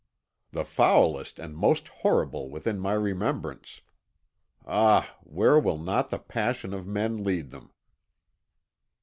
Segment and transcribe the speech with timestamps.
[0.49, 3.81] "The foulest and most horrible within my remembrance.
[4.65, 5.15] Ah!
[5.21, 7.69] where will not the passions of men lead them?"